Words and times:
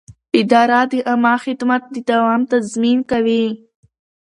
اداره 0.39 0.81
د 0.91 0.93
عامه 1.09 1.33
خدمت 1.45 1.83
د 1.93 1.97
دوام 2.09 2.41
تضمین 2.51 2.99
کوي. 3.11 3.45